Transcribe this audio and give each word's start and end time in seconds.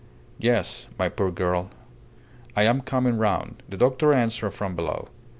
"Yes, 0.39 0.87
my 0.97 1.09
poor 1.09 1.29
girl. 1.29 1.69
I 2.55 2.63
am 2.63 2.81
coming 2.81 3.19
round," 3.19 3.61
the 3.69 3.77
doctor 3.77 4.13
answered 4.13 4.55
from 4.55 4.75
below. 4.75 5.09